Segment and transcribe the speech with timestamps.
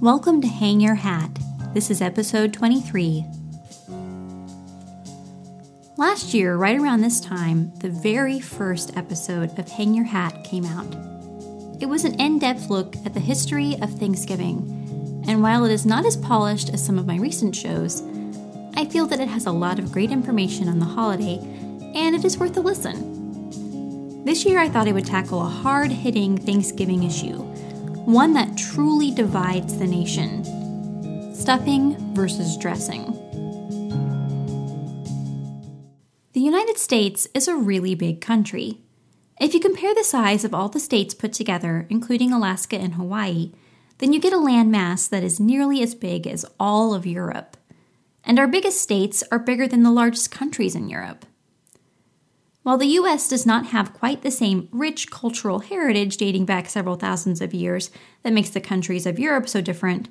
[0.00, 1.28] Welcome to Hang Your Hat.
[1.74, 3.22] This is episode 23.
[5.98, 10.64] Last year, right around this time, the very first episode of Hang Your Hat came
[10.64, 10.86] out.
[11.82, 15.84] It was an in depth look at the history of Thanksgiving, and while it is
[15.84, 18.02] not as polished as some of my recent shows,
[18.76, 21.36] I feel that it has a lot of great information on the holiday,
[21.94, 24.24] and it is worth a listen.
[24.24, 27.49] This year, I thought I would tackle a hard hitting Thanksgiving issue
[28.06, 30.44] one that truly divides the nation
[31.34, 33.04] stuffing versus dressing.
[36.32, 38.78] The United States is a really big country.
[39.40, 43.52] If you compare the size of all the states put together, including Alaska and Hawaii,
[43.98, 47.56] then you get a landmass that is nearly as big as all of Europe.
[48.22, 51.24] And our biggest states are bigger than the largest countries in Europe.
[52.62, 56.96] While the US does not have quite the same rich cultural heritage dating back several
[56.96, 57.90] thousands of years
[58.22, 60.10] that makes the countries of Europe so different,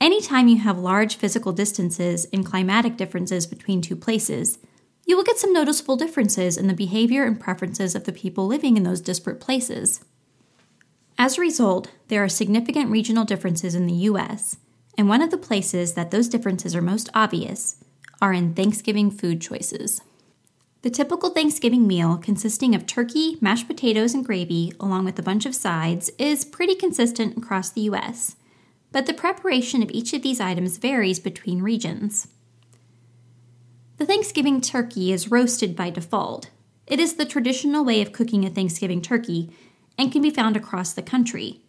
[0.00, 4.58] anytime you have large physical distances and climatic differences between two places,
[5.04, 8.76] you will get some noticeable differences in the behavior and preferences of the people living
[8.78, 10.04] in those disparate places.
[11.18, 14.56] As a result, there are significant regional differences in the US,
[14.96, 17.76] and one of the places that those differences are most obvious
[18.22, 20.00] are in Thanksgiving food choices.
[20.82, 25.44] The typical Thanksgiving meal, consisting of turkey, mashed potatoes, and gravy, along with a bunch
[25.44, 28.36] of sides, is pretty consistent across the U.S.,
[28.92, 32.28] but the preparation of each of these items varies between regions.
[33.96, 36.50] The Thanksgiving turkey is roasted by default.
[36.86, 39.50] It is the traditional way of cooking a Thanksgiving turkey
[39.98, 41.60] and can be found across the country.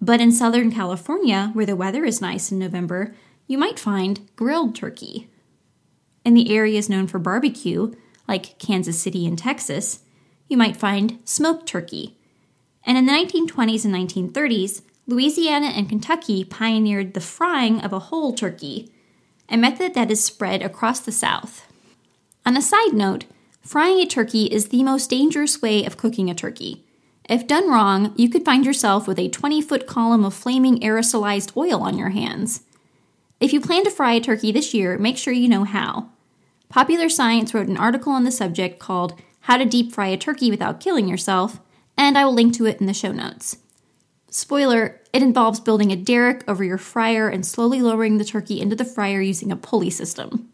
[0.00, 3.14] But in Southern California, where the weather is nice in November,
[3.46, 5.28] you might find grilled turkey.
[6.24, 7.92] In the areas known for barbecue,
[8.30, 10.04] like Kansas City and Texas,
[10.48, 12.16] you might find smoked turkey.
[12.84, 18.32] And in the 1920s and 1930s, Louisiana and Kentucky pioneered the frying of a whole
[18.32, 18.88] turkey,
[19.48, 21.66] a method that is spread across the South.
[22.46, 23.24] On a side note,
[23.62, 26.84] frying a turkey is the most dangerous way of cooking a turkey.
[27.28, 31.56] If done wrong, you could find yourself with a 20 foot column of flaming aerosolized
[31.56, 32.62] oil on your hands.
[33.40, 36.09] If you plan to fry a turkey this year, make sure you know how.
[36.70, 40.52] Popular Science wrote an article on the subject called How to Deep Fry a Turkey
[40.52, 41.58] Without Killing Yourself,
[41.96, 43.56] and I will link to it in the show notes.
[44.28, 48.76] Spoiler, it involves building a derrick over your fryer and slowly lowering the turkey into
[48.76, 50.48] the fryer using a pulley system.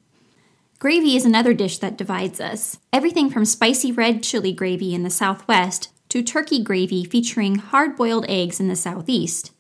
[0.78, 2.78] Gravy is another dish that divides us.
[2.94, 8.24] Everything from spicy red chili gravy in the southwest to turkey gravy featuring hard boiled
[8.26, 9.52] eggs in the southeast.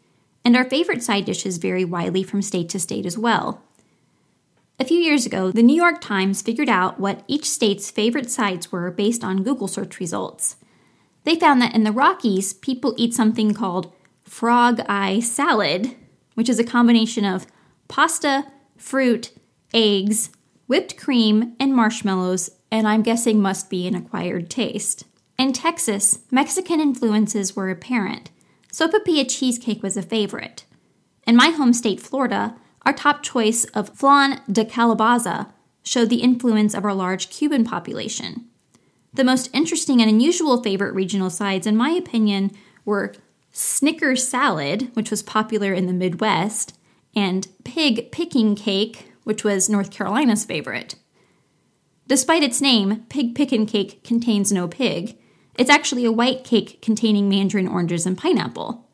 [0.42, 3.62] And our favorite side dishes vary widely from state to state as well.
[4.78, 8.70] A few years ago, the New York Times figured out what each state's favorite sides
[8.70, 10.56] were based on Google search results.
[11.24, 13.92] They found that in the Rockies, people eat something called
[14.22, 15.96] frog eye salad,
[16.34, 17.46] which is a combination of
[17.88, 19.32] pasta, fruit,
[19.72, 20.30] eggs,
[20.66, 25.04] whipped cream, and marshmallows, and I'm guessing must be an acquired taste.
[25.38, 28.30] In Texas, Mexican influences were apparent.
[28.70, 30.64] Sopapilla cheesecake was a favorite.
[31.26, 32.56] In my home state, Florida,
[32.86, 35.52] our top choice of flan de calabaza
[35.82, 38.46] showed the influence of our large Cuban population.
[39.12, 42.52] The most interesting and unusual favorite regional sides, in my opinion,
[42.84, 43.12] were
[43.50, 46.78] Snicker salad, which was popular in the Midwest,
[47.14, 50.94] and pig picking cake, which was North Carolina's favorite.
[52.06, 55.18] Despite its name, pig pickin' cake contains no pig.
[55.56, 58.85] It's actually a white cake containing mandarin oranges and pineapple.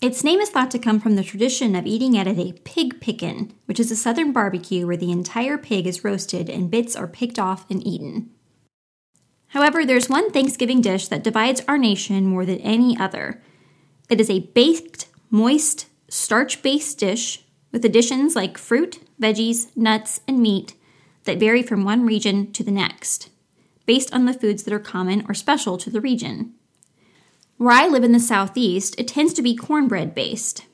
[0.00, 3.54] Its name is thought to come from the tradition of eating at a pig pickin',
[3.66, 7.38] which is a southern barbecue where the entire pig is roasted and bits are picked
[7.38, 8.30] off and eaten.
[9.48, 13.40] However, there's one Thanksgiving dish that divides our nation more than any other.
[14.10, 20.40] It is a baked, moist, starch based dish with additions like fruit, veggies, nuts, and
[20.40, 20.74] meat
[21.24, 23.30] that vary from one region to the next,
[23.86, 26.54] based on the foods that are common or special to the region.
[27.64, 30.66] Where I live in the southeast, it tends to be cornbread based.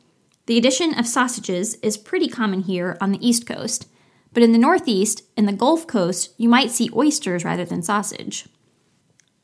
[0.47, 3.87] The addition of sausages is pretty common here on the east coast,
[4.33, 8.49] but in the northeast and the Gulf Coast, you might see oysters rather than sausage.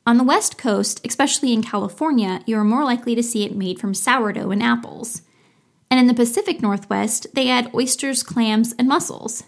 [0.05, 3.79] On the west coast, especially in California, you are more likely to see it made
[3.79, 5.23] from sourdough and apples.
[5.89, 9.45] And in the Pacific Northwest, they add oysters, clams, and mussels.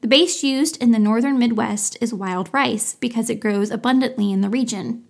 [0.00, 4.42] The base used in the northern Midwest is wild rice because it grows abundantly in
[4.42, 5.02] the region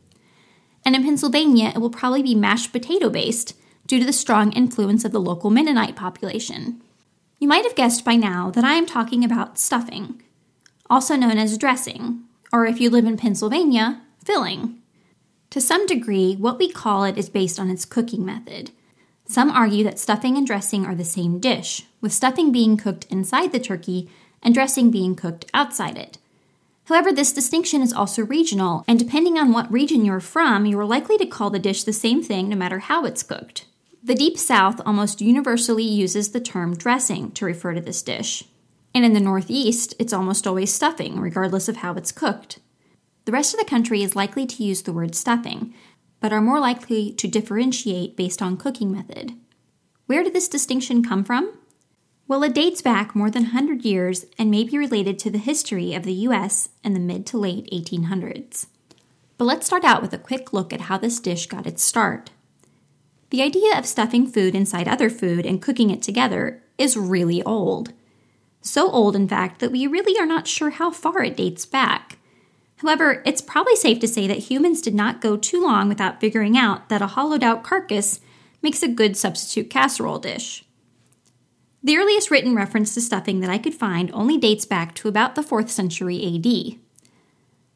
[0.85, 3.57] and in Pennsylvania, it will probably be mashed potato based
[3.87, 6.81] due to the strong influence of the local Mennonite population.
[7.39, 10.23] You might have guessed by now that I am talking about stuffing,
[10.89, 14.79] also known as dressing, or if you live in Pennsylvania, filling.
[15.51, 18.71] To some degree, what we call it is based on its cooking method.
[19.27, 23.53] Some argue that stuffing and dressing are the same dish, with stuffing being cooked inside
[23.53, 24.09] the turkey
[24.43, 26.19] and dressing being cooked outside it.
[26.87, 30.85] However, this distinction is also regional, and depending on what region you're from, you are
[30.85, 33.67] likely to call the dish the same thing no matter how it's cooked.
[34.03, 38.45] The Deep South almost universally uses the term dressing to refer to this dish.
[38.95, 42.59] And in the Northeast, it's almost always stuffing, regardless of how it's cooked.
[43.27, 45.73] The rest of the country is likely to use the word stuffing,
[46.19, 49.35] but are more likely to differentiate based on cooking method.
[50.07, 51.53] Where did this distinction come from?
[52.33, 55.93] Well, it dates back more than 100 years and may be related to the history
[55.93, 58.69] of the US in the mid to late 1800s.
[59.37, 62.31] But let's start out with a quick look at how this dish got its start.
[63.29, 67.93] The idea of stuffing food inside other food and cooking it together is really old.
[68.63, 72.17] So old, in fact, that we really are not sure how far it dates back.
[72.77, 76.57] However, it's probably safe to say that humans did not go too long without figuring
[76.57, 78.21] out that a hollowed out carcass
[78.63, 80.65] makes a good substitute casserole dish.
[81.85, 85.35] The earliest written reference to stuffing that I could find only dates back to about
[85.35, 86.79] the 4th century AD.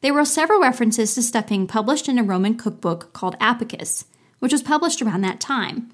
[0.01, 4.05] There were several references to stuffing published in a Roman cookbook called Apicius,
[4.39, 5.91] which was published around that time.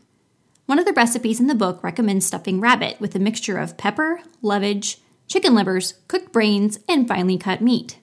[0.66, 4.20] One of the recipes in the book recommends stuffing rabbit with a mixture of pepper,
[4.42, 7.98] lovage, chicken livers, cooked brains, and finely cut meat.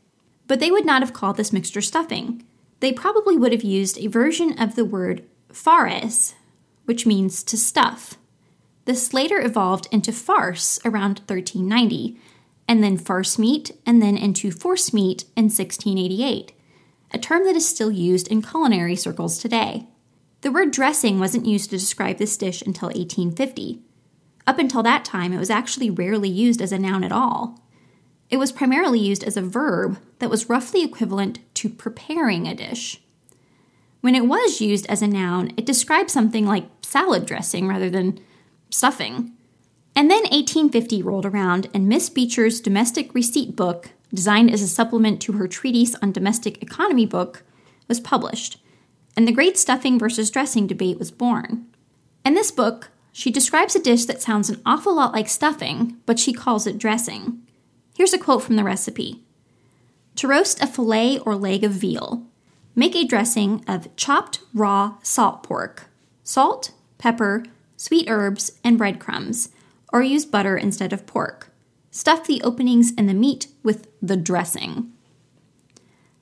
[0.47, 2.43] But they would not have called this mixture stuffing.
[2.79, 6.33] They probably would have used a version of the word fares,
[6.85, 8.17] which means to stuff.
[8.89, 12.19] This later evolved into farce around 1390,
[12.67, 16.53] and then farce meat, and then into force meat in 1688,
[17.11, 19.85] a term that is still used in culinary circles today.
[20.41, 23.79] The word dressing wasn't used to describe this dish until 1850.
[24.47, 27.59] Up until that time, it was actually rarely used as a noun at all.
[28.31, 32.99] It was primarily used as a verb that was roughly equivalent to preparing a dish.
[34.01, 38.19] When it was used as a noun, it described something like salad dressing rather than
[38.69, 39.33] stuffing.
[39.95, 45.21] And then 1850 rolled around, and Miss Beecher's domestic receipt book, designed as a supplement
[45.21, 47.43] to her treatise on domestic economy book,
[47.87, 48.61] was published,
[49.17, 51.65] and the great stuffing versus dressing debate was born.
[52.23, 56.19] In this book, she describes a dish that sounds an awful lot like stuffing, but
[56.19, 57.41] she calls it dressing.
[57.97, 59.23] Here's a quote from the recipe
[60.15, 62.25] To roast a fillet or leg of veal,
[62.75, 65.89] make a dressing of chopped raw salt pork,
[66.23, 67.43] salt, pepper,
[67.79, 69.49] sweet herbs, and breadcrumbs,
[69.93, 71.49] or use butter instead of pork.
[71.91, 74.91] Stuff the openings in the meat with the dressing.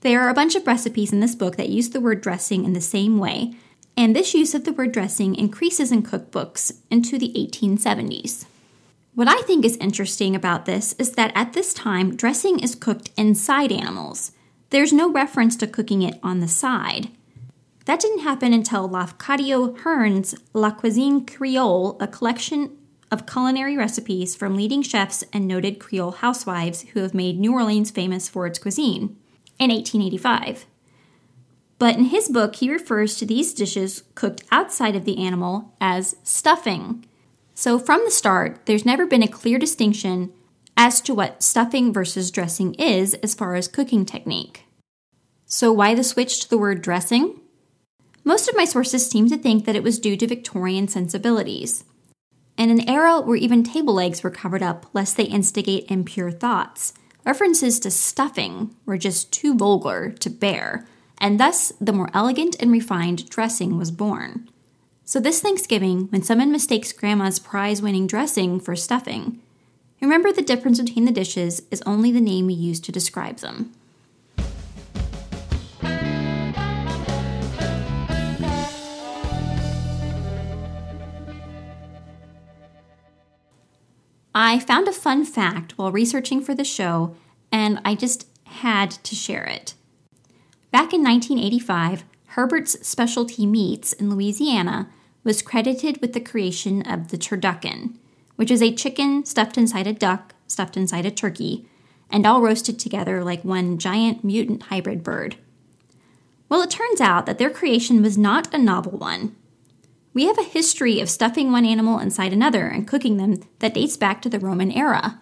[0.02, 2.74] There are a bunch of recipes in this book that use the word dressing in
[2.74, 3.56] the same way,
[3.98, 8.46] and this use of the word dressing increases in cookbooks into the 1870s.
[9.16, 13.10] What I think is interesting about this is that at this time, dressing is cooked
[13.18, 14.32] inside animals.
[14.70, 17.10] There's no reference to cooking it on the side.
[17.88, 22.76] That didn't happen until Lafcadio Hearn's La Cuisine Creole, a collection
[23.10, 27.90] of culinary recipes from leading chefs and noted Creole housewives who have made New Orleans
[27.90, 29.16] famous for its cuisine,
[29.58, 30.66] in 1885.
[31.80, 36.18] But in his book, he refers to these dishes cooked outside of the animal as
[36.24, 37.06] stuffing.
[37.54, 40.34] So from the start, there's never been a clear distinction
[40.76, 44.66] as to what stuffing versus dressing is as far as cooking technique.
[45.46, 47.40] So, why the switch to the word dressing?
[48.28, 51.86] Most of my sources seem to think that it was due to Victorian sensibilities.
[52.58, 56.94] In an era where even table legs were covered up lest they instigate impure thoughts,
[57.24, 60.86] references to stuffing were just too vulgar to bear,
[61.20, 64.50] and thus the more elegant and refined dressing was born.
[65.06, 69.40] So, this Thanksgiving, when someone mistakes Grandma's prize winning dressing for stuffing,
[70.02, 73.72] remember the difference between the dishes is only the name we use to describe them.
[84.40, 87.16] I found a fun fact while researching for the show,
[87.52, 89.74] and I just had to share it.
[90.70, 94.90] Back in 1985, Herbert's Specialty Meats in Louisiana
[95.24, 97.96] was credited with the creation of the turducken,
[98.36, 101.68] which is a chicken stuffed inside a duck, stuffed inside a turkey,
[102.12, 105.38] and all roasted together like one giant mutant hybrid bird.
[106.48, 109.36] Well, it turns out that their creation was not a novel one.
[110.18, 113.98] We have a history of stuffing one animal inside another and cooking them that dates
[113.98, 115.20] back to the Roman era.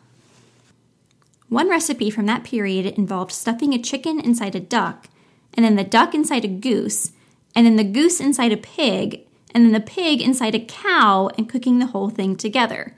[1.49, 5.09] One recipe from that period involved stuffing a chicken inside a duck,
[5.53, 7.11] and then the duck inside a goose,
[7.53, 9.19] and then the goose inside a pig,
[9.53, 12.95] and then the pig inside a cow, and cooking the whole thing together.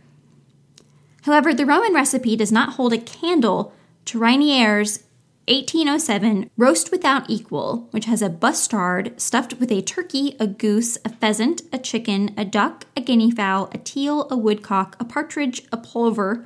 [1.24, 3.74] However, the Roman recipe does not hold a candle
[4.06, 5.02] to Reynière's
[5.48, 11.10] 1807 Roast Without Equal, which has a bustard stuffed with a turkey, a goose, a
[11.10, 15.78] pheasant, a chicken, a duck, a guinea fowl, a teal, a woodcock, a partridge, a
[15.78, 16.46] plover,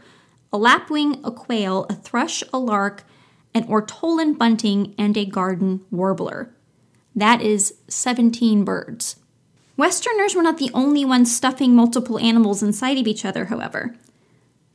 [0.53, 3.03] a lapwing, a quail, a thrush, a lark,
[3.55, 6.53] an ortolan bunting, and a garden warbler.
[7.15, 9.15] That is 17 birds.
[9.77, 13.95] Westerners were not the only ones stuffing multiple animals inside of each other, however.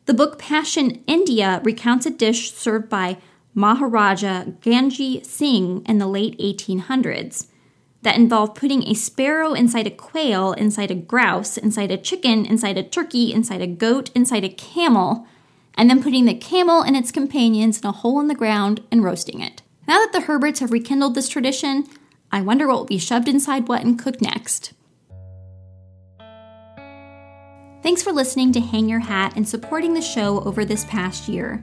[0.07, 3.19] The book Passion India recounts a dish served by
[3.57, 7.47] Maharaja Ganji Singh in the late 1800s
[8.03, 12.77] that involved putting a sparrow inside a quail, inside a grouse, inside a chicken, inside
[12.77, 15.27] a turkey, inside a goat, inside a camel,
[15.75, 19.03] and then putting the camel and its companions in a hole in the ground and
[19.03, 19.63] roasting it.
[19.89, 21.87] Now that the Herberts have rekindled this tradition,
[22.31, 24.75] I wonder what will be shoved inside what and cooked next.
[27.83, 31.63] Thanks for listening to Hang Your Hat and supporting the show over this past year.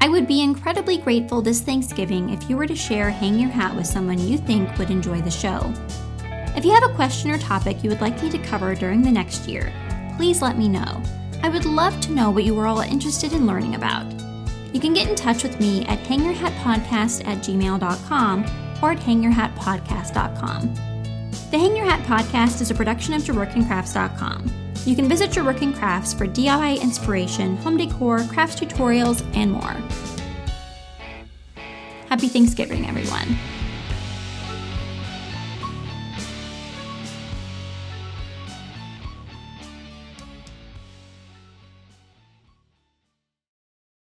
[0.00, 3.74] I would be incredibly grateful this Thanksgiving if you were to share Hang Your Hat
[3.74, 5.72] with someone you think would enjoy the show.
[6.56, 9.10] If you have a question or topic you would like me to cover during the
[9.10, 9.72] next year,
[10.16, 11.02] please let me know.
[11.42, 14.06] I would love to know what you are all interested in learning about.
[14.72, 18.44] You can get in touch with me at hangyourhatpodcast at gmail.com
[18.82, 20.74] or at hangyourhatpodcast.com.
[21.50, 24.67] The Hang Your Hat podcast is a production of JaWorkingCrafts.com.
[24.88, 29.76] You can visit Your Working Crafts for DIY inspiration, home decor, crafts tutorials, and more.
[32.08, 33.36] Happy Thanksgiving, everyone.